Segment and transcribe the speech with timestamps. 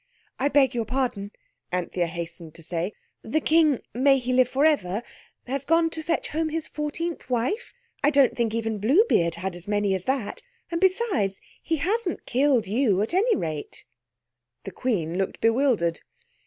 [0.39, 1.29] "I beg your pardon,"
[1.71, 5.03] Anthea hastened to say—"the King may he live for ever
[5.45, 7.71] has gone to fetch home his fourteenth wife?
[8.03, 10.41] I don't think even Bluebeard had as many as that.
[10.71, 13.85] And, besides, he hasn't killed you at any rate."
[14.63, 15.99] The Queen looked bewildered.